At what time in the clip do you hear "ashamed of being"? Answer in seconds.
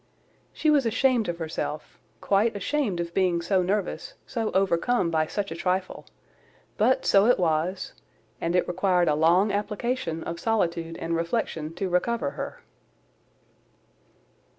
2.55-3.39